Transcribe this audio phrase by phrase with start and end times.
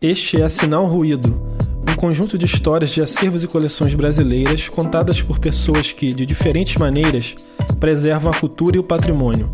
[0.00, 1.40] Este é Sinal Ruído,
[1.88, 6.76] um conjunto de histórias de acervos e coleções brasileiras contadas por pessoas que, de diferentes
[6.76, 7.36] maneiras,
[7.78, 9.52] preservam a cultura e o patrimônio.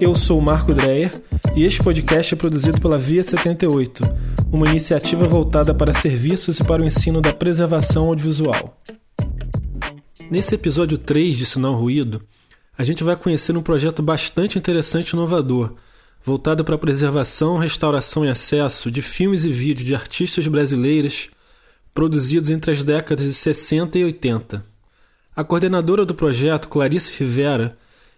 [0.00, 1.10] Eu sou Marco Dreyer
[1.56, 4.04] e este podcast é produzido pela Via 78,
[4.52, 8.78] uma iniciativa voltada para serviços e para o ensino da preservação audiovisual.
[10.30, 12.22] Nesse episódio 3 de Sinal Ruído,
[12.80, 15.74] a gente vai conhecer um projeto bastante interessante e inovador–
[16.24, 21.28] voltada para a preservação, restauração e acesso de filmes e vídeos de artistas brasileiros
[21.92, 24.64] produzidos entre as décadas de 60 e 80.
[25.36, 27.76] A coordenadora do projeto, Clarice Rivera,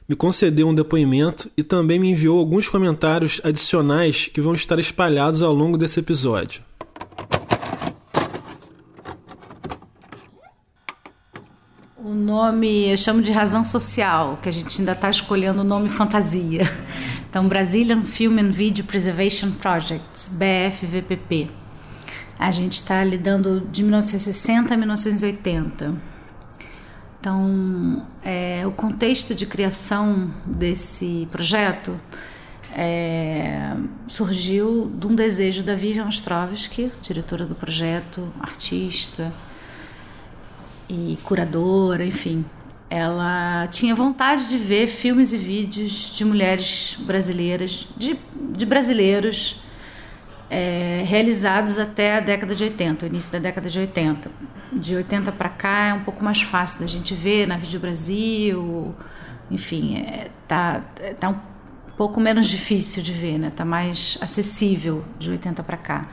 [0.08, 5.42] me concedeu um depoimento e também me enviou alguns comentários adicionais que vão estar espalhados
[5.42, 6.62] ao longo desse episódio.
[12.32, 16.62] Nome eu chamo de razão social, que a gente ainda está escolhendo o nome fantasia.
[17.28, 21.48] Então, Brazilian Film and Video Preservation Project, BFVPP.
[22.38, 25.94] A gente está lidando de 1960 a 1980.
[27.18, 31.98] Então, é, o contexto de criação desse projeto
[32.74, 39.32] é, surgiu de um desejo da Vivian Ostrovsky, diretora do projeto, artista
[40.88, 42.44] e curadora, enfim,
[42.90, 49.62] ela tinha vontade de ver filmes e vídeos de mulheres brasileiras, de, de brasileiros
[50.50, 54.30] é, realizados até a década de 80, o início da década de 80.
[54.70, 58.94] De 80 para cá é um pouco mais fácil da gente ver na Vídeo Brasil,
[59.50, 60.82] enfim, é, tá,
[61.18, 61.40] tá um
[61.96, 63.50] pouco menos difícil de ver, né?
[63.54, 66.06] Tá mais acessível de 80 para cá.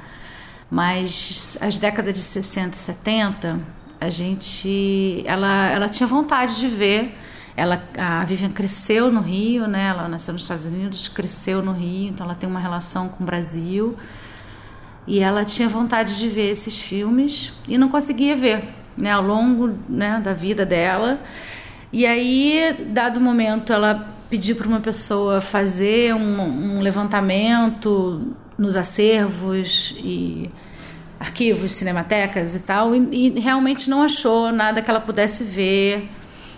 [0.72, 3.60] Mas as décadas de 60 e 70
[4.00, 7.18] a gente, ela, ela tinha vontade de ver.
[7.56, 9.88] Ela, a Vivian cresceu no Rio, né?
[9.88, 13.26] Ela nasceu nos Estados Unidos, cresceu no Rio, então ela tem uma relação com o
[13.26, 13.98] Brasil.
[15.06, 19.12] E ela tinha vontade de ver esses filmes e não conseguia ver, né?
[19.12, 21.20] Ao longo né, da vida dela.
[21.92, 29.96] E aí, dado momento, ela pediu para uma pessoa fazer um, um levantamento nos acervos
[29.98, 30.50] e
[31.20, 36.10] arquivos, cinematecas e tal, e, e, realmente não achou nada que ela pudesse ver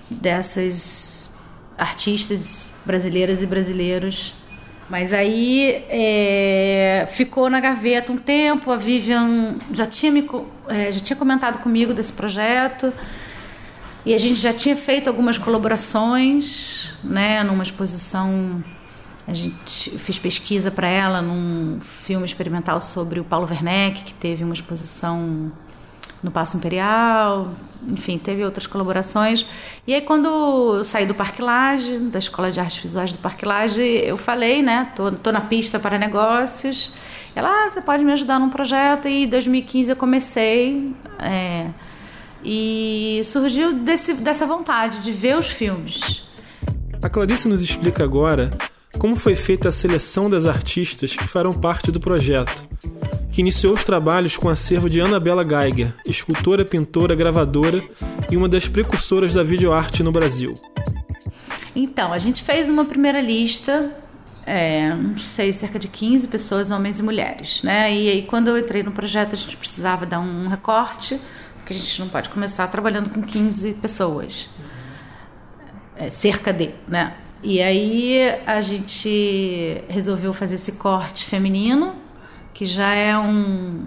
[0.10, 1.32] dessas
[1.78, 4.34] artistas brasileiras e brasileiros.
[4.90, 8.72] Mas aí é, ficou na gaveta um tempo.
[8.72, 10.28] A Vivian já tinha, me,
[10.68, 12.94] é, já tinha comentado comigo desse projeto
[14.06, 18.62] e a gente já tinha feito algumas colaborações, né, numa exposição
[19.28, 24.44] a gente fiz pesquisa para ela num filme experimental sobre o Paulo Werneck, que teve
[24.44, 25.52] uma exposição
[26.24, 27.52] no Paço Imperial,
[27.88, 29.46] enfim, teve outras colaborações.
[29.88, 33.46] E aí quando eu saí do Parque Lage, da Escola de Artes Visuais do Parque
[33.46, 36.94] Lage, eu falei, né, tô, tô na pista para negócios.
[37.36, 39.08] Ela, ah, você pode me ajudar num projeto?
[39.08, 40.94] E em 2015 eu comecei.
[41.18, 41.70] É,
[42.44, 46.24] e surgiu desse, dessa vontade de ver os filmes.
[47.02, 48.52] A Clarice nos explica agora
[48.98, 52.68] como foi feita a seleção das artistas que farão parte do projeto,
[53.32, 57.84] que iniciou os trabalhos com o acervo de Annabela Geiger, escultora, pintora, gravadora
[58.30, 60.54] e uma das precursoras da videoarte no Brasil.
[61.76, 63.96] Então, a gente fez uma primeira lista,
[64.46, 67.94] é, não sei, cerca de 15 pessoas, homens e mulheres, né?
[67.94, 71.20] E aí, quando eu entrei no projeto, a gente precisava dar um recorte,
[71.58, 74.50] porque a gente não pode começar trabalhando com 15 pessoas.
[75.96, 77.16] É, cerca de, né?
[77.44, 81.96] E aí a gente resolveu fazer esse corte feminino,
[82.54, 83.86] que já é um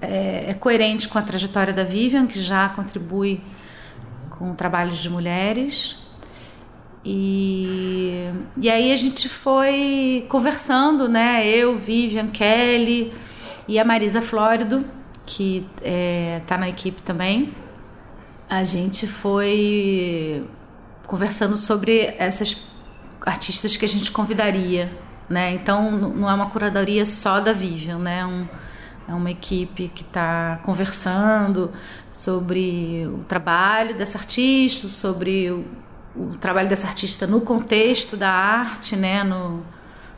[0.00, 3.40] é, é, coerente com a trajetória da Vivian, que já contribui
[4.30, 5.96] com trabalhos de mulheres.
[7.04, 8.24] E,
[8.56, 11.46] e aí a gente foi conversando, né?
[11.46, 13.12] Eu, Vivian, Kelly
[13.68, 14.82] e a Marisa Flórido,
[15.26, 17.52] que está é, tá na equipe também.
[18.48, 20.44] A gente foi
[21.06, 22.56] conversando sobre essas
[23.24, 24.90] artistas que a gente convidaria,
[25.28, 25.52] né?
[25.54, 28.24] Então não é uma curadoria só da Vivian, né?
[28.24, 28.46] Um,
[29.08, 31.72] é uma equipe que está conversando
[32.10, 35.64] sobre o trabalho dessa artista, sobre o,
[36.16, 39.22] o, trabalho dessa artista no contexto da arte, né?
[39.22, 39.62] No,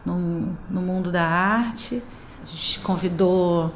[0.04, 2.02] no, no mundo da arte.
[2.42, 3.74] A gente convidou,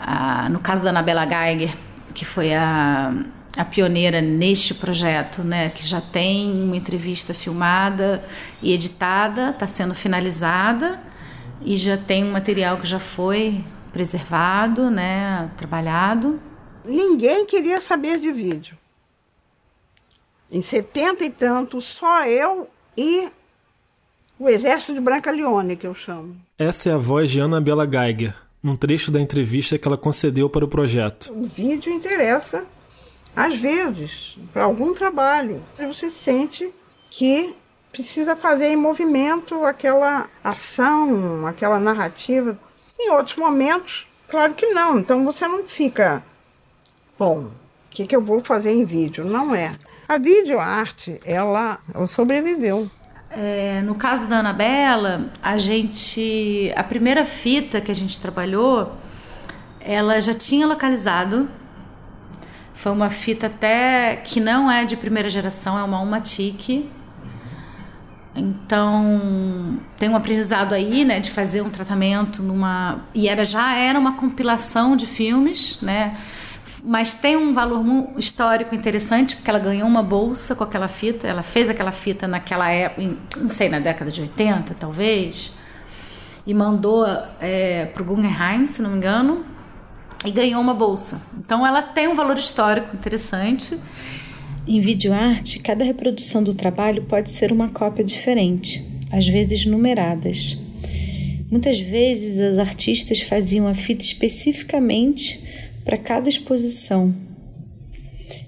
[0.00, 1.76] a, no caso da Anabela Geiger,
[2.14, 3.12] que foi a
[3.56, 8.24] a pioneira neste projeto, né, que já tem uma entrevista filmada
[8.62, 11.00] e editada, está sendo finalizada
[11.60, 16.40] e já tem um material que já foi preservado, né, trabalhado.
[16.84, 18.78] Ninguém queria saber de vídeo.
[20.52, 23.28] Em setenta e tanto, só eu e
[24.38, 26.34] O Exército de Branca Leone, que eu chamo.
[26.58, 30.48] Essa é a voz de Ana Bela Geiger, num trecho da entrevista que ela concedeu
[30.48, 31.30] para o projeto.
[31.30, 32.64] O vídeo interessa,
[33.34, 35.62] às vezes, para algum trabalho.
[35.78, 36.72] Você sente
[37.08, 37.54] que
[37.92, 42.58] precisa fazer em movimento aquela ação, aquela narrativa.
[42.98, 44.98] Em outros momentos, claro que não.
[44.98, 46.22] Então você não fica,
[47.18, 47.50] bom, o
[47.90, 49.24] que, que eu vou fazer em vídeo?
[49.24, 49.72] Não é.
[50.08, 51.78] A videoarte, ela
[52.08, 52.90] sobreviveu.
[53.30, 56.72] É, no caso da Anabela, a gente.
[56.74, 58.92] A primeira fita que a gente trabalhou,
[59.78, 61.48] ela já tinha localizado.
[62.80, 66.88] Foi uma fita até que não é de primeira geração, é uma Umatic.
[68.34, 73.98] Então, tem um aprendizado aí, né, de fazer um tratamento numa e era já era
[73.98, 76.16] uma compilação de filmes, né?
[76.82, 77.84] mas tem um valor
[78.16, 81.28] histórico interessante porque ela ganhou uma bolsa com aquela fita.
[81.28, 85.52] Ela fez aquela fita naquela época, não sei, na década de 80, talvez,
[86.46, 87.06] e mandou
[87.38, 89.44] é, para o Guggenheim, se não me engano,
[90.24, 91.20] e ganhou uma bolsa.
[91.38, 93.78] Então ela tem um valor histórico interessante.
[94.66, 100.58] Em videoarte, cada reprodução do trabalho pode ser uma cópia diferente, às vezes numeradas.
[101.50, 105.42] Muitas vezes as artistas faziam a fita especificamente
[105.84, 107.12] para cada exposição.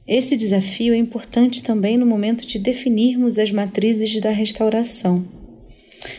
[0.07, 5.25] Esse desafio é importante também no momento de definirmos as matrizes da restauração.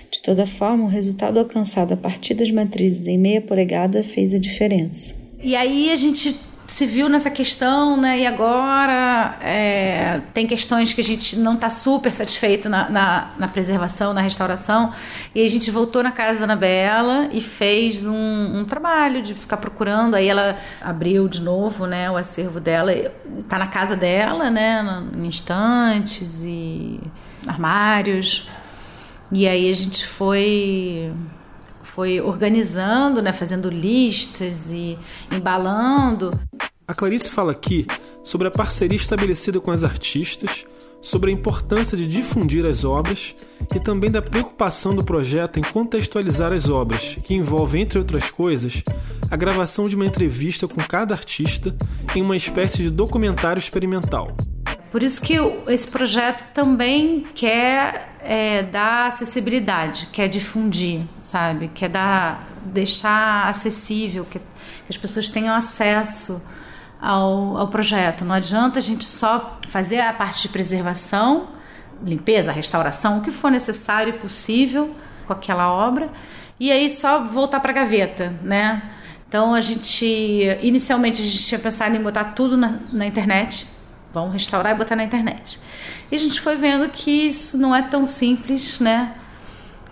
[0.10, 4.38] De toda forma, o resultado alcançado a partir das matrizes em meia polegada fez a
[4.38, 5.23] diferença.
[5.44, 8.20] E aí a gente se viu nessa questão, né?
[8.20, 13.48] E agora é, tem questões que a gente não está super satisfeito na, na, na,
[13.50, 14.94] preservação, na restauração.
[15.36, 19.58] E a gente voltou na casa da Anabela e fez um, um, trabalho de ficar
[19.58, 20.16] procurando.
[20.16, 22.10] Aí ela abriu de novo, né?
[22.10, 25.04] O acervo dela está na casa dela, né?
[25.14, 27.02] Em estantes e
[27.46, 28.48] armários.
[29.30, 31.12] E aí a gente foi
[31.94, 34.98] foi organizando, né, fazendo listas e
[35.32, 36.32] embalando.
[36.88, 37.86] A Clarice fala aqui
[38.24, 40.66] sobre a parceria estabelecida com as artistas,
[41.04, 43.36] sobre a importância de difundir as obras
[43.76, 48.82] e também da preocupação do projeto em contextualizar as obras, que envolve, entre outras coisas,
[49.30, 51.76] a gravação de uma entrevista com cada artista
[52.16, 54.36] em uma espécie de documentário experimental.
[54.92, 55.36] Por isso que
[55.68, 61.70] esse projeto também quer é, dar acessibilidade, quer difundir, sabe?
[61.74, 64.46] Quer dar, deixar acessível, que, que
[64.90, 66.42] as pessoas tenham acesso
[67.02, 68.24] ao, ao projeto.
[68.24, 71.50] Não adianta a gente só fazer a parte de preservação,
[72.04, 74.96] limpeza, restauração, o que for necessário e possível
[75.28, 76.10] com aquela obra,
[76.60, 78.82] e aí só voltar para a gaveta, né?
[79.28, 80.06] Então a gente,
[80.62, 83.68] inicialmente a gente tinha pensado em botar tudo na, na internet,
[84.14, 85.60] Vamos restaurar e botar na internet.
[86.12, 89.16] E a gente foi vendo que isso não é tão simples, né?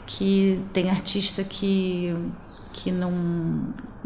[0.05, 2.15] Que tem artista que,
[2.71, 3.11] que não,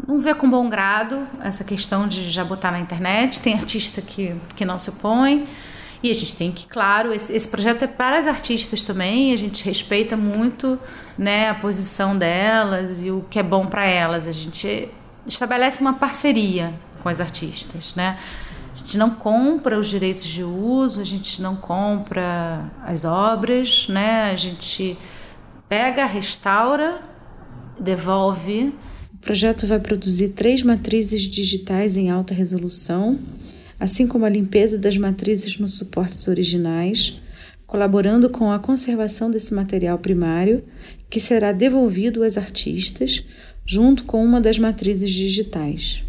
[0.08, 4.34] não vê com bom grado essa questão de já botar na internet, tem artista que,
[4.54, 5.46] que não se opõe.
[6.02, 9.36] E a gente tem que, claro, esse, esse projeto é para as artistas também, a
[9.36, 10.78] gente respeita muito
[11.18, 14.26] né, a posição delas e o que é bom para elas.
[14.26, 14.88] A gente
[15.26, 16.72] estabelece uma parceria
[17.02, 18.18] com as artistas, né?
[18.86, 24.30] A gente não compra os direitos de uso, a gente não compra as obras, né?
[24.30, 24.96] A gente
[25.68, 27.00] pega, restaura,
[27.80, 28.72] devolve.
[29.12, 33.18] O projeto vai produzir três matrizes digitais em alta resolução,
[33.80, 37.20] assim como a limpeza das matrizes nos suportes originais,
[37.66, 40.62] colaborando com a conservação desse material primário,
[41.10, 43.24] que será devolvido às artistas,
[43.66, 46.04] junto com uma das matrizes digitais.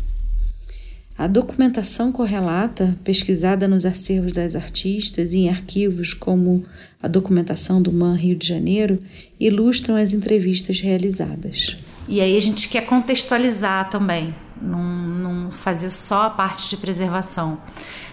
[1.18, 6.64] A documentação correlata, pesquisada nos acervos das artistas e em arquivos como
[7.02, 9.02] a documentação do MAN Rio de Janeiro,
[9.40, 11.76] ilustram as entrevistas realizadas.
[12.08, 17.60] E aí a gente quer contextualizar também, não, não fazer só a parte de preservação.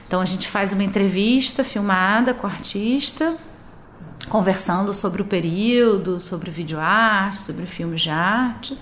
[0.07, 3.37] Então a gente faz uma entrevista filmada com o artista,
[4.31, 8.79] conversando sobre o período, sobre videoarte, sobre filmes de arte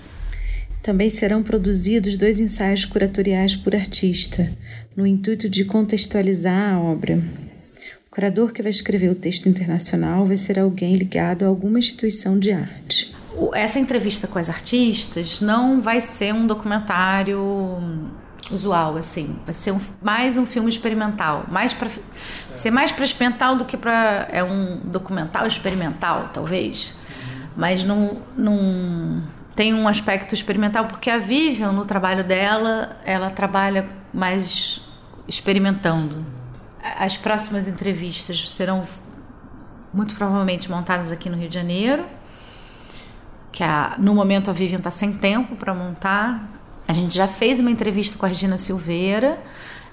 [0.83, 4.51] também serão produzidos dois ensaios curatoriais por artista,
[4.95, 7.23] no intuito de contextualizar a obra.
[8.05, 12.37] O curador que vai escrever o texto internacional vai ser alguém ligado a alguma instituição
[12.37, 13.15] de arte.
[13.53, 17.39] Essa entrevista com as artistas não vai ser um documentário
[18.51, 21.89] usual assim, vai ser um, mais um filme experimental, mais para
[22.55, 26.93] ser mais para experimental do que para é um documental experimental, talvez.
[27.55, 29.23] Mas não, não
[29.55, 34.81] tem um aspecto experimental, porque a Vivian, no trabalho dela, ela trabalha mais
[35.27, 36.25] experimentando.
[36.99, 38.83] As próximas entrevistas serão
[39.93, 42.05] muito provavelmente montadas aqui no Rio de Janeiro.
[43.51, 46.49] que a, no momento a Vivian está sem tempo para montar.
[46.87, 49.39] A gente já fez uma entrevista com a Regina Silveira,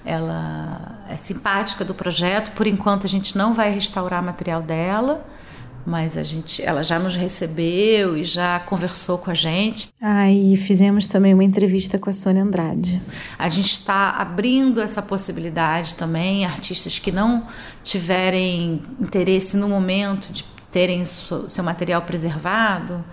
[0.03, 2.51] ela é simpática do projeto.
[2.51, 5.23] Por enquanto a gente não vai restaurar material dela,
[5.85, 9.89] mas a gente, ela já nos recebeu e já conversou com a gente.
[10.01, 13.01] Ah, e fizemos também uma entrevista com a Sônia Andrade.
[13.37, 17.47] A gente está abrindo essa possibilidade também, artistas que não
[17.83, 23.03] tiverem interesse no momento de terem seu material preservado,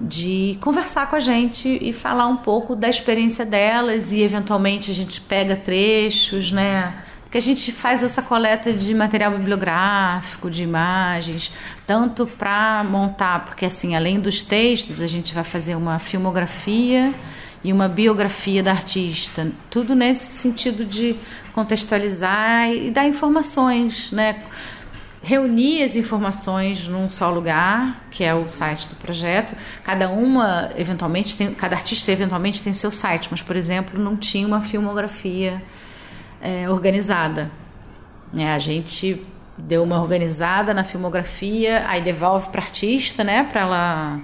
[0.00, 4.94] de conversar com a gente e falar um pouco da experiência delas e eventualmente a
[4.94, 6.94] gente pega trechos, né?
[7.36, 11.52] Porque a gente faz essa coleta de material bibliográfico, de imagens,
[11.86, 17.12] tanto para montar, porque assim, além dos textos, a gente vai fazer uma filmografia
[17.62, 21.14] e uma biografia da artista, tudo nesse sentido de
[21.52, 24.42] contextualizar e dar informações, né?
[25.22, 29.54] reunir as informações num só lugar, que é o site do projeto.
[29.84, 34.46] Cada uma, eventualmente, tem, cada artista eventualmente tem seu site, mas, por exemplo, não tinha
[34.46, 35.60] uma filmografia
[36.40, 37.50] é, organizada.
[38.36, 39.24] É, a gente
[39.56, 44.20] deu uma organizada na filmografia, aí devolve para artista, né, para ela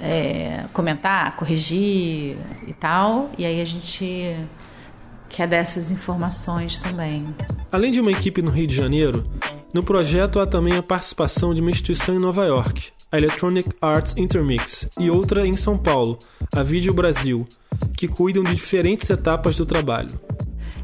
[0.00, 2.36] é, comentar, corrigir
[2.66, 4.36] e tal, e aí a gente
[5.28, 7.26] quer dessas informações também.
[7.70, 9.28] Além de uma equipe no Rio de Janeiro,
[9.72, 14.14] no projeto há também a participação de uma instituição em Nova York, a Electronic Arts
[14.16, 16.18] Intermix, e outra em São Paulo,
[16.54, 17.46] a Vídeo Brasil,
[17.96, 20.18] que cuidam de diferentes etapas do trabalho.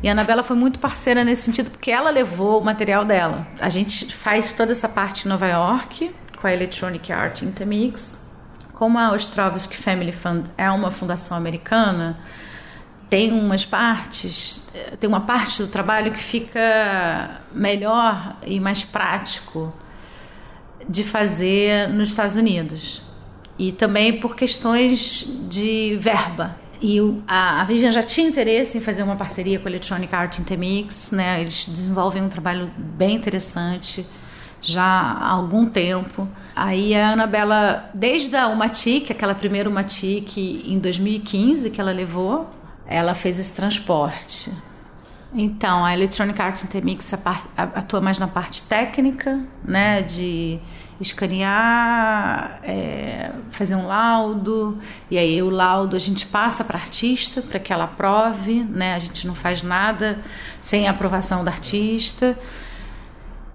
[0.03, 3.47] E a Anabela foi muito parceira nesse sentido, porque ela levou o material dela.
[3.61, 8.19] A gente faz toda essa parte em Nova York, com a Electronic Art Intermix.
[8.73, 12.19] Como a Ostrovsky Family Fund é uma fundação americana,
[13.11, 14.65] tem umas partes,
[14.99, 19.75] tem uma parte do trabalho que fica melhor e mais prático
[20.89, 23.03] de fazer nos Estados Unidos.
[23.59, 26.57] E também por questões de verba.
[26.83, 30.39] E a, a Vivian já tinha interesse em fazer uma parceria com a Electronic Art
[30.39, 31.41] Intermix, né?
[31.41, 34.07] Eles desenvolvem um trabalho bem interessante
[34.63, 36.29] já há algum tempo.
[36.55, 42.49] Aí a Anabela, desde a Umatic, aquela primeira Umatic em 2015 que ela levou,
[42.87, 44.51] ela fez esse transporte.
[45.33, 47.13] Então, a Electronic Arts Intermix
[47.57, 50.59] atua mais na parte técnica, né, de
[51.01, 54.79] escanear, é, fazer um laudo,
[55.11, 58.95] e aí o laudo a gente passa para a artista para que ela aprove, né,
[58.95, 60.19] a gente não faz nada
[60.61, 62.37] sem a aprovação da artista.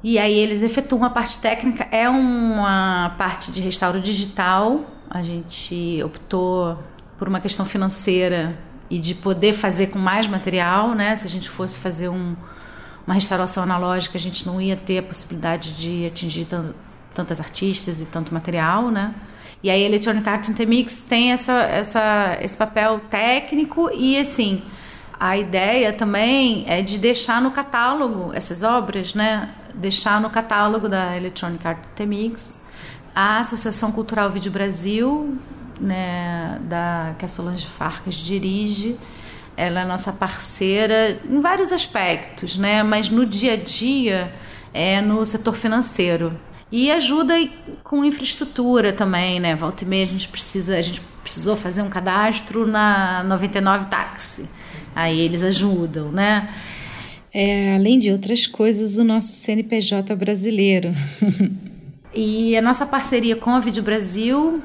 [0.02, 6.02] E aí eles efetuam a parte técnica, é uma parte de restauro digital, a gente
[6.04, 6.82] optou
[7.18, 8.58] por uma questão financeira
[8.90, 11.16] e de poder fazer com mais material, né?
[11.16, 12.36] Se a gente fosse fazer um,
[13.06, 16.48] uma restauração analógica, a gente não ia ter a possibilidade de atingir
[17.14, 19.14] tantas artistas e tanto material, né?
[19.64, 24.62] E aí a Electronic Arts Intermix tem essa, essa, esse papel técnico e assim
[25.20, 29.50] a ideia também é de deixar no catálogo essas obras, né?
[29.74, 32.62] Deixar no catálogo da Electronic Arts Intermix.
[33.14, 35.38] A Associação Cultural Vídeo Brasil
[35.80, 38.98] né, da, que a Solange Farcas dirige.
[39.58, 44.34] Ela é nossa parceira em vários aspectos, né, mas no dia a dia
[44.74, 46.38] é no setor financeiro.
[46.72, 47.34] E ajuda
[47.84, 49.56] com infraestrutura também, né?
[49.56, 54.46] Volta e meia a gente precisa, a gente precisou fazer um cadastro na 99 Táxi.
[54.94, 56.54] Aí eles ajudam, né?
[57.34, 60.94] É, além de outras coisas, o nosso CNPJ brasileiro.
[62.14, 64.62] e a nossa parceria com a Vídeo Brasil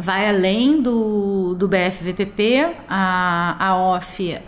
[0.00, 2.76] vai além do, do BFVPP.
[2.88, 4.38] A, a OFF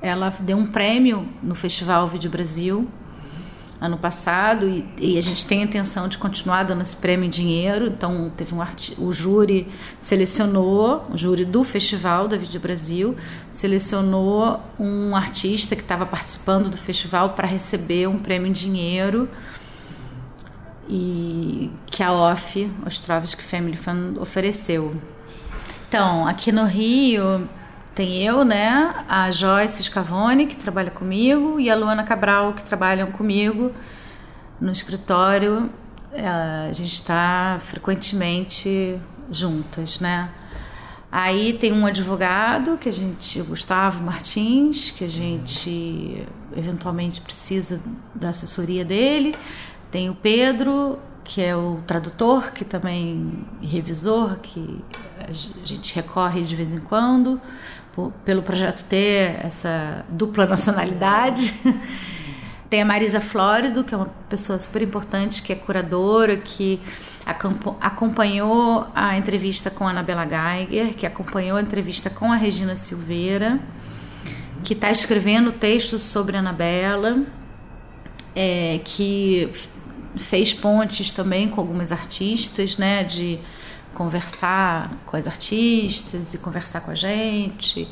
[0.00, 2.88] ela deu um prêmio no Festival Vídeo Brasil
[3.80, 7.30] ano passado e, e, a gente tem a intenção de continuar dando esse prêmio em
[7.30, 7.86] dinheiro.
[7.86, 8.58] Então teve um
[8.98, 9.68] o júri
[10.00, 13.16] selecionou, o júri do Festival da Vídeo Brasil
[13.52, 19.28] selecionou um artista que estava participando do festival para receber um prêmio em dinheiro
[20.88, 24.94] e que a OFF, Ostrovsky Family Fund, ofereceu.
[25.88, 27.48] Então, aqui no Rio
[27.94, 33.10] tem eu, né, a Joyce Scavone, que trabalha comigo, e a Luana Cabral, que trabalham
[33.10, 33.72] comigo
[34.60, 35.70] no escritório.
[36.12, 38.98] É, a gente está frequentemente
[39.30, 40.30] juntas, né?
[41.10, 47.80] Aí tem um advogado que a gente, o Gustavo Martins, que a gente eventualmente precisa
[48.14, 49.34] da assessoria dele.
[49.90, 54.82] Tem o Pedro, que é o tradutor, que também revisor, que
[55.20, 57.40] a gente recorre de vez em quando,
[58.24, 61.54] pelo projeto ter essa dupla nacionalidade.
[62.70, 66.78] Tem a Marisa Flórido, que é uma pessoa super importante, que é curadora, que
[67.80, 73.58] acompanhou a entrevista com a Anabela Geiger, que acompanhou a entrevista com a Regina Silveira,
[74.62, 77.22] que está escrevendo textos sobre a Anabela,
[78.34, 79.50] é, que
[80.18, 83.38] fez pontes também com algumas artistas, né, de
[83.94, 87.88] conversar com as artistas e conversar com a gente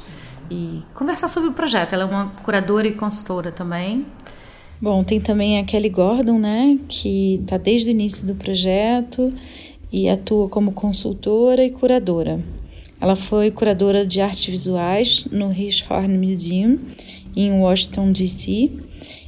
[0.50, 1.92] e conversar sobre o projeto.
[1.92, 4.06] Ela é uma curadora e consultora também.
[4.80, 9.33] Bom, tem também a Kelly Gordon, né, que está desde o início do projeto
[9.90, 12.40] e atua como consultora e curadora.
[13.00, 16.78] Ela foi curadora de artes visuais no Hirshhorn Museum
[17.35, 18.71] em Washington D.C.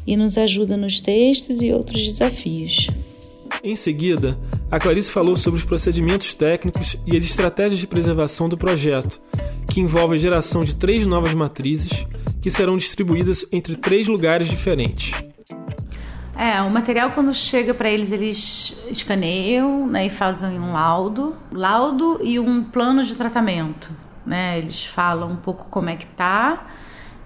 [0.07, 2.89] e nos ajuda nos textos e outros desafios.
[3.63, 4.39] Em seguida,
[4.71, 9.21] a Clarice falou sobre os procedimentos técnicos e as estratégias de preservação do projeto,
[9.69, 12.07] que envolve a geração de três novas matrizes
[12.41, 15.13] que serão distribuídas entre três lugares diferentes.
[16.37, 22.21] É, o material quando chega para eles, eles escaneiam né, e fazem um laudo, laudo
[22.23, 23.91] e um plano de tratamento.
[24.25, 24.59] Né?
[24.59, 26.77] Eles falam um pouco como é que tá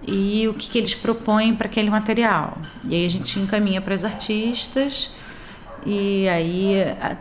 [0.05, 2.57] e o que, que eles propõem para aquele material.
[2.87, 5.11] E aí a gente encaminha para as artistas
[5.85, 6.75] e aí,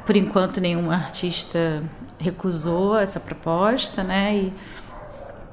[0.07, 1.83] por enquanto, nenhuma artista
[2.19, 4.37] recusou essa proposta, né?
[4.37, 4.53] E,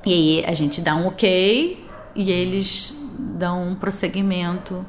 [0.06, 4.86] e aí a gente dá um ok e eles dão um prosseguimento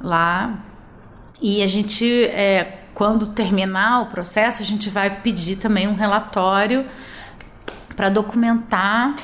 [0.00, 0.64] lá
[1.40, 6.84] e a gente, é, quando terminar o processo, a gente vai pedir também um relatório
[7.96, 9.16] para documentar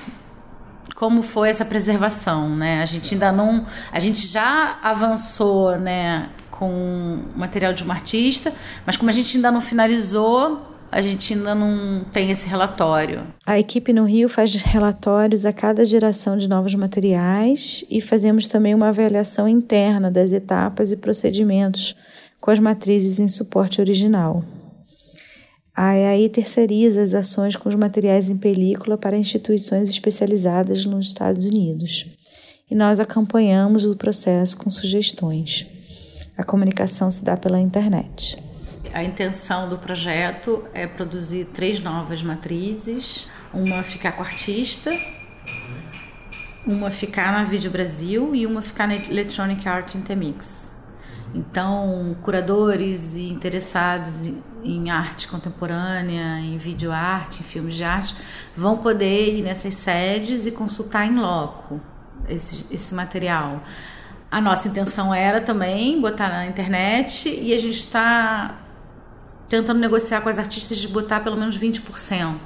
[0.94, 2.82] como foi essa preservação, né?
[2.82, 8.52] A gente ainda não, a gente já avançou, né, com material de um artista,
[8.84, 13.22] mas como a gente ainda não finalizou, a gente ainda não tem esse relatório.
[13.44, 18.74] A equipe no Rio faz relatórios a cada geração de novos materiais e fazemos também
[18.74, 21.94] uma avaliação interna das etapas e procedimentos
[22.40, 24.44] com as matrizes em suporte original.
[25.84, 32.06] Aí terceiriza as ações com os materiais em película para instituições especializadas nos Estados Unidos.
[32.70, 35.66] E nós acompanhamos o processo com sugestões.
[36.36, 38.42] A comunicação se dá pela internet.
[38.92, 44.90] A intenção do projeto é produzir três novas matrizes, uma ficar com artista,
[46.66, 50.65] uma ficar na Vídeo Brasil e uma ficar na Electronic Art Intermix.
[51.34, 54.20] Então, curadores e interessados
[54.62, 58.14] em arte contemporânea, em vídeo arte, em filmes de arte,
[58.56, 61.80] vão poder ir nessas sedes e consultar em loco
[62.28, 63.62] esse, esse material.
[64.30, 68.58] A nossa intenção era também botar na internet e a gente está
[69.48, 72.38] tentando negociar com as artistas de botar pelo menos 20%.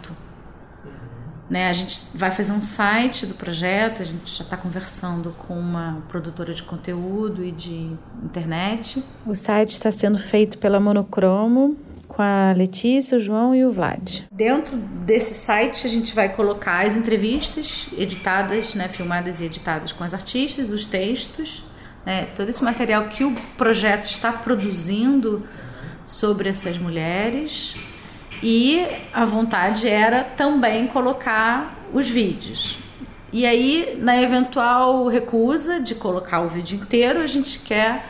[1.51, 5.59] Né, a gente vai fazer um site do projeto, a gente já está conversando com
[5.59, 7.91] uma produtora de conteúdo e de
[8.23, 9.03] internet.
[9.27, 14.21] O site está sendo feito pela Monocromo, com a Letícia, o João e o Vlad.
[14.31, 20.05] Dentro desse site a gente vai colocar as entrevistas editadas, né, filmadas e editadas com
[20.05, 21.65] as artistas, os textos,
[22.07, 25.45] né, todo esse material que o projeto está produzindo
[26.05, 27.75] sobre essas mulheres
[28.43, 32.79] e a vontade era também colocar os vídeos.
[33.33, 38.05] E aí, na eventual recusa de colocar o vídeo inteiro, a gente quer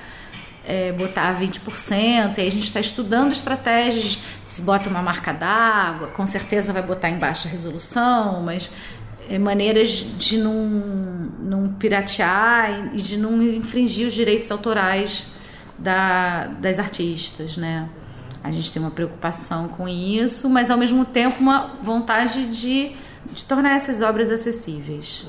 [0.64, 6.08] é, botar 20%, e aí a gente está estudando estratégias, se bota uma marca d'água,
[6.08, 8.70] com certeza vai botar em baixa resolução, mas
[9.28, 10.64] é, maneiras de não,
[11.40, 15.26] não piratear e de não infringir os direitos autorais
[15.78, 17.88] da, das artistas, né?
[18.42, 22.96] A gente tem uma preocupação com isso, mas ao mesmo tempo uma vontade de,
[23.32, 25.26] de tornar essas obras acessíveis.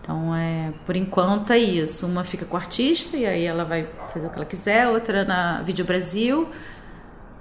[0.00, 2.06] Então, é, por enquanto é isso.
[2.06, 5.24] Uma fica com o artista e aí ela vai fazer o que ela quiser, outra
[5.24, 6.48] na Vídeo Brasil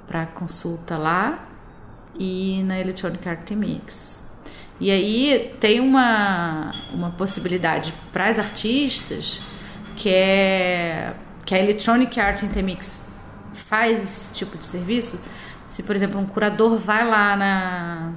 [0.08, 1.47] para consulta lá
[2.17, 4.23] e na Electronic Art Mix.
[4.79, 9.41] E aí tem uma, uma possibilidade para as artistas
[9.95, 11.13] que é
[11.45, 13.03] que a Electronic Art Intermix
[13.67, 15.19] faz esse tipo de serviço,
[15.65, 18.13] se por exemplo um curador vai lá na,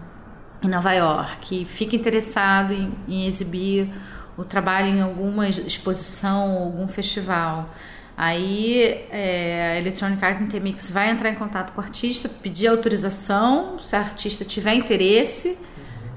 [0.62, 3.88] em Nova York e fica interessado em, em exibir
[4.36, 7.74] o trabalho em alguma exposição ou algum festival,
[8.16, 13.80] aí é, a Electronic Art Intermix vai entrar em contato com o artista, pedir autorização,
[13.80, 15.58] se a artista tiver interesse,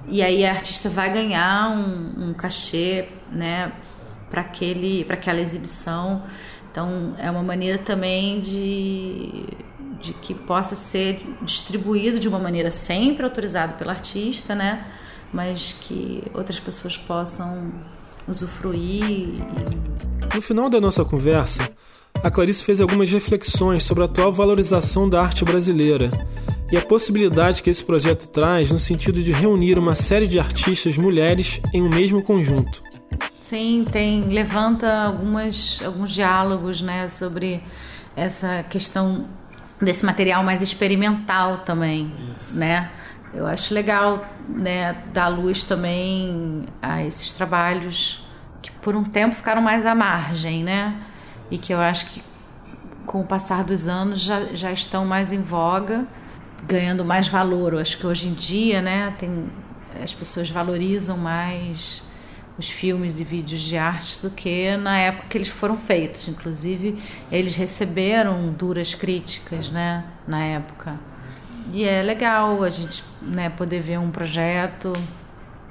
[0.08, 3.72] e aí a artista vai ganhar um, um cachê, né,
[4.30, 6.24] para aquela exibição.
[6.72, 9.46] Então, é uma maneira também de,
[10.00, 14.88] de que possa ser distribuído de uma maneira sempre autorizada pelo artista, né?
[15.34, 17.72] Mas que outras pessoas possam
[18.28, 19.34] usufruir.
[20.34, 21.70] No final da nossa conversa,
[22.24, 26.10] a Clarice fez algumas reflexões sobre a atual valorização da arte brasileira
[26.72, 30.98] e a possibilidade que esse projeto traz no sentido de reunir uma série de artistas
[30.98, 32.82] mulheres em um mesmo conjunto.
[33.52, 37.62] Sim, tem levanta algumas alguns diálogos, né, sobre
[38.16, 39.26] essa questão
[39.82, 42.58] desse material mais experimental também, Isso.
[42.58, 42.90] né?
[43.34, 48.26] Eu acho legal, né, dar luz também a esses trabalhos
[48.62, 50.96] que por um tempo ficaram mais à margem, né?
[51.52, 52.24] E que eu acho que
[53.06, 56.08] com o passar dos anos já, já estão mais em voga,
[56.66, 57.74] ganhando mais valor.
[57.74, 59.52] Eu acho que hoje em dia, né, tem,
[60.02, 62.02] as pessoas valorizam mais
[62.58, 66.28] os filmes e vídeos de arte do que na época que eles foram feitos.
[66.28, 66.98] Inclusive,
[67.32, 71.00] eles receberam duras críticas, né, na época.
[71.74, 74.92] E é legal a gente, né, poder ver um projeto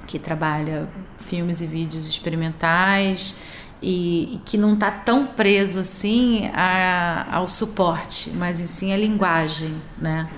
[0.07, 0.89] que trabalha
[1.19, 3.35] filmes e vídeos experimentais
[3.81, 9.73] e, e que não está tão preso assim a, ao suporte, mas sim a linguagem,
[9.97, 10.29] né?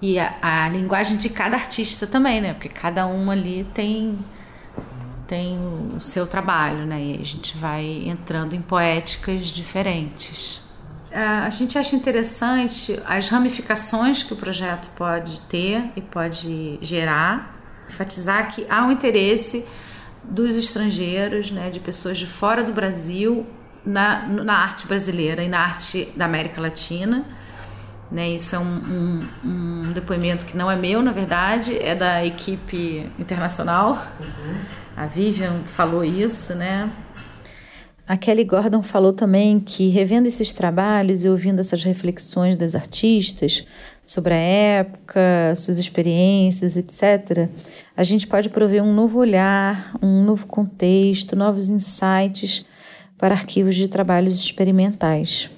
[0.00, 2.52] E a, a linguagem de cada artista também, né?
[2.54, 4.18] Porque cada um ali tem
[5.32, 5.58] tem
[5.96, 7.02] o seu trabalho, né?
[7.02, 10.60] E a gente vai entrando em poéticas diferentes.
[11.10, 18.54] A gente acha interessante as ramificações que o projeto pode ter e pode gerar, enfatizar
[18.54, 19.64] que há um interesse
[20.22, 23.46] dos estrangeiros, né, de pessoas de fora do Brasil,
[23.86, 27.24] na, na arte brasileira e na arte da América Latina.
[28.10, 32.22] Né, isso é um, um, um depoimento que não é meu, na verdade, é da
[32.22, 34.06] equipe internacional.
[34.20, 36.92] Uhum a Vivian falou isso, né?
[38.06, 43.64] A Kelly Gordon falou também que, revendo esses trabalhos e ouvindo essas reflexões das artistas
[44.04, 47.48] sobre a época, suas experiências, etc.,
[47.96, 52.66] a gente pode prover um novo olhar, um novo contexto, novos insights
[53.16, 55.48] para arquivos de trabalhos experimentais.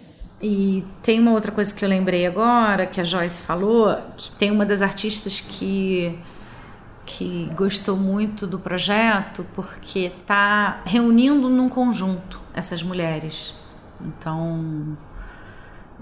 [0.42, 4.50] E tem uma outra coisa que eu lembrei agora, que a Joyce falou, que tem
[4.50, 6.14] uma das artistas que
[7.04, 13.54] que gostou muito do projeto porque está reunindo num conjunto essas mulheres.
[14.00, 14.96] Então,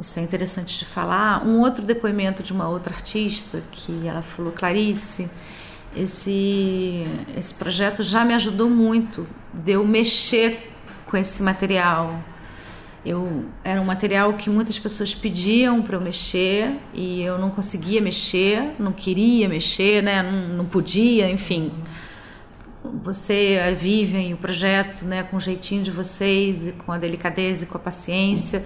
[0.00, 1.44] isso é interessante de falar.
[1.46, 5.28] Um outro depoimento de uma outra artista que ela falou, Clarice,
[5.94, 7.04] esse,
[7.36, 10.72] esse projeto já me ajudou muito de eu mexer
[11.06, 12.18] com esse material,
[13.04, 18.00] eu era um material que muitas pessoas pediam para eu mexer e eu não conseguia
[18.00, 20.22] mexer, não queria mexer, né?
[20.22, 21.72] Não, não podia, enfim.
[23.02, 27.66] Você, e o projeto, né, com o jeitinho de vocês e com a delicadeza e
[27.66, 28.64] com a paciência,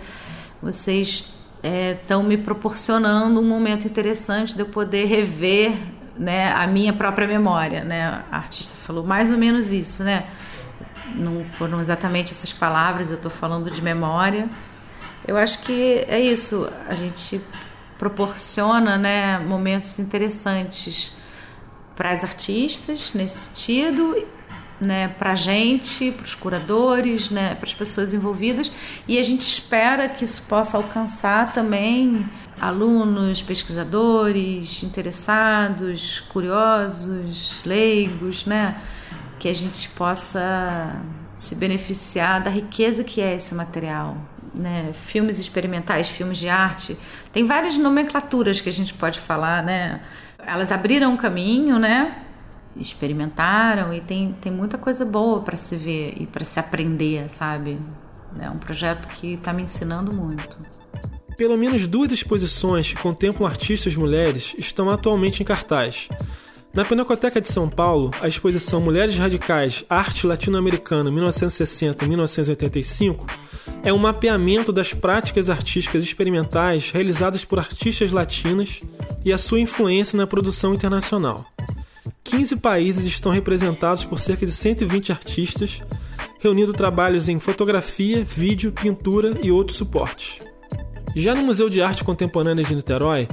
[0.61, 5.73] vocês estão é, me proporcionando um momento interessante de eu poder rever,
[6.19, 8.25] né, a minha própria memória, né?
[8.31, 10.27] A artista falou mais ou menos isso, né?
[11.15, 14.49] Não foram exatamente essas palavras, eu estou falando de memória.
[15.27, 17.41] Eu acho que é isso, a gente
[17.99, 21.17] proporciona né, momentos interessantes
[21.95, 24.27] para as artistas nesse sentido,
[24.81, 28.71] né, para a gente, para os curadores, né, para as pessoas envolvidas,
[29.09, 32.29] e a gente espera que isso possa alcançar também
[32.61, 38.81] alunos, pesquisadores, interessados, curiosos, leigos, né?
[39.39, 40.97] Que a gente possa
[41.37, 44.17] se beneficiar da riqueza que é esse material.
[44.55, 44.93] Né?
[44.95, 46.97] Filmes experimentais, filmes de arte,
[47.33, 50.01] tem várias nomenclaturas que a gente pode falar, né?
[50.39, 52.23] Elas abriram um caminho, né?
[52.75, 57.79] Experimentaram e tem, tem muita coisa boa para se ver e para se aprender, sabe?
[58.41, 60.59] É um projeto que está me ensinando muito.
[61.37, 66.09] Pelo menos duas exposições que contemplam artistas mulheres estão atualmente em cartaz.
[66.77, 73.25] Na Pinacoteca de São Paulo, a exposição Mulheres Radicais, Arte Latino-Americana 1960-1985
[73.83, 78.83] é um mapeamento das práticas artísticas experimentais realizadas por artistas latinas
[79.25, 81.47] e a sua influência na produção internacional.
[82.23, 85.83] 15 países estão representados por cerca de 120 artistas,
[86.41, 90.41] reunindo trabalhos em fotografia, vídeo, pintura e outros suportes.
[91.15, 93.27] Já no Museu de Arte Contemporânea de Niterói,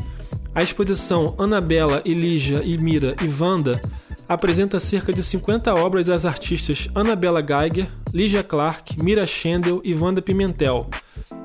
[0.56, 3.82] a exposição Anabela, Elígia, Mira e Wanda
[4.28, 10.22] apresenta cerca de 50 obras das artistas Anabela Geiger, Lígia Clark, Mira Schendel e Wanda
[10.22, 10.90] Pimentel,